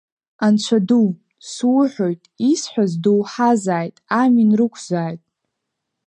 [0.45, 1.07] Анцәа ду
[1.51, 5.21] суҳәоит, исҳәаз доуҳазааит, амин рықәзааит!